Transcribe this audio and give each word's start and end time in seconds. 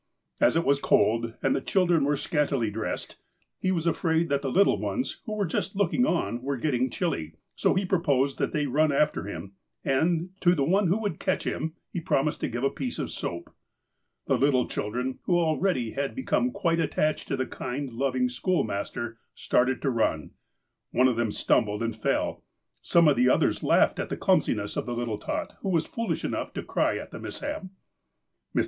As 0.39 0.57
it 0.57 0.65
\Yas 0.65 0.79
cold, 0.79 1.35
and 1.43 1.55
the 1.55 1.61
children 1.61 2.05
were 2.05 2.17
scantily 2.17 2.71
dressed, 2.71 3.17
he 3.59 3.71
was 3.71 3.85
afraid 3.85 4.29
that 4.29 4.41
the 4.41 4.49
little 4.49 4.79
ones, 4.79 5.21
who 5.27 5.33
were 5.35 5.45
just 5.45 5.75
looking 5.75 6.07
on, 6.07 6.41
were 6.41 6.57
getting 6.57 6.89
chilly; 6.89 7.35
so 7.53 7.75
he 7.75 7.85
i^roposed 7.85 8.37
that 8.37 8.51
they 8.51 8.65
run 8.65 8.91
after 8.91 9.25
him, 9.25 9.51
and, 9.85 10.31
to 10.39 10.55
the 10.55 10.63
one 10.63 10.87
who 10.87 10.99
could 11.03 11.19
catch 11.19 11.43
him, 11.43 11.75
he 11.93 11.99
prom 12.01 12.25
ised 12.25 12.39
to 12.39 12.47
give 12.47 12.63
a 12.63 12.71
piece 12.71 12.97
of 12.97 13.09
soax3. 13.09 13.47
The 14.25 14.39
little 14.39 14.67
children, 14.67 15.19
who 15.25 15.37
al 15.39 15.57
ready 15.59 15.91
had 15.91 16.15
become 16.15 16.49
quite 16.49 16.79
attached 16.79 17.27
to 17.27 17.37
the 17.37 17.45
kind, 17.45 17.93
loving 17.93 18.27
schoolmaster, 18.27 19.19
started 19.35 19.83
to 19.83 19.91
run. 19.91 20.31
One 20.89 21.07
of 21.07 21.15
them 21.15 21.31
stumbled 21.31 21.83
and 21.83 21.95
fell. 21.95 22.43
Some 22.81 23.07
of 23.07 23.17
the 23.17 23.29
others 23.29 23.61
laughed 23.61 23.99
at 23.99 24.09
the 24.09 24.17
clumsiness 24.17 24.75
of 24.77 24.87
the 24.87 24.95
little 24.95 25.19
tot, 25.19 25.57
who 25.59 25.69
was 25.69 25.85
foolish 25.85 26.25
enough 26.25 26.53
to 26.53 26.63
cry 26.63 26.97
at 26.97 27.11
the 27.11 27.19
mishap. 27.19 27.65
Mr. 28.55 28.59